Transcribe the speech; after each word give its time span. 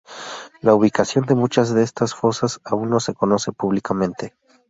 La 0.61 0.73
ubicación 0.73 1.27
de 1.27 1.35
muchas 1.35 1.75
de 1.75 1.83
estas 1.83 2.15
fosas 2.15 2.59
aún 2.63 2.89
no 2.89 2.99
se 2.99 3.13
conoce 3.13 3.51
públicamente. 3.51 4.33